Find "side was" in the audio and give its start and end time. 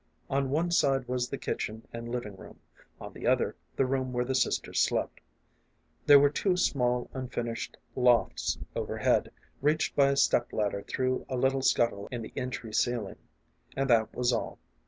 0.71-1.29